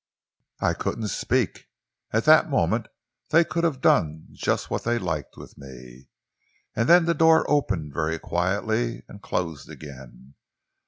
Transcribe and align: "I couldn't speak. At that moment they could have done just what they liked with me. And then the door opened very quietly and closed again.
"I 0.59 0.73
couldn't 0.73 1.09
speak. 1.09 1.67
At 2.11 2.25
that 2.25 2.49
moment 2.49 2.87
they 3.29 3.43
could 3.45 3.63
have 3.63 3.81
done 3.81 4.29
just 4.31 4.71
what 4.71 4.83
they 4.83 4.97
liked 4.97 5.37
with 5.37 5.59
me. 5.59 6.07
And 6.75 6.89
then 6.89 7.05
the 7.05 7.13
door 7.13 7.47
opened 7.47 7.93
very 7.93 8.17
quietly 8.17 9.03
and 9.07 9.21
closed 9.21 9.69
again. 9.69 10.33